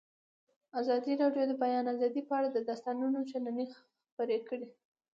[0.79, 3.65] ازادي راډیو د د بیان آزادي په اړه د استادانو شننې
[4.09, 4.67] خپرې کړي.